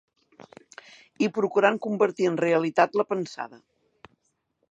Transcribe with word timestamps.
I 1.25 1.29
procurant 1.35 1.77
convertir 1.85 2.27
en 2.31 2.41
realitat 2.43 2.99
la 3.01 3.07
pensada 3.13 3.63